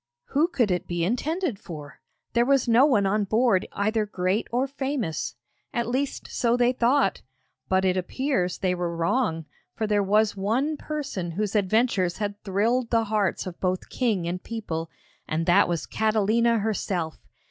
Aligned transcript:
Who 0.29 0.47
could 0.47 0.71
it 0.71 0.87
be 0.87 1.03
intended 1.03 1.59
for? 1.59 1.99
There 2.33 2.43
was 2.43 2.67
no 2.67 2.87
one 2.87 3.05
on 3.05 3.23
board 3.23 3.67
either 3.71 4.07
great 4.07 4.47
or 4.51 4.65
famous! 4.65 5.35
At 5.75 5.85
least 5.87 6.27
so 6.27 6.57
they 6.57 6.71
thought, 6.71 7.21
but 7.69 7.85
it 7.85 7.95
appears 7.95 8.57
they 8.57 8.73
were 8.73 8.95
wrong, 8.97 9.45
for 9.75 9.85
there 9.85 10.01
was 10.01 10.35
one 10.35 10.75
person 10.75 11.29
whose 11.29 11.53
adventures 11.53 12.17
had 12.17 12.43
thrilled 12.43 12.89
the 12.89 13.03
hearts 13.03 13.45
of 13.45 13.61
both 13.61 13.89
king 13.89 14.27
and 14.27 14.41
people, 14.41 14.89
and 15.27 15.45
that 15.45 15.69
was 15.69 15.85
Catalina 15.85 16.57
herself. 16.57 17.19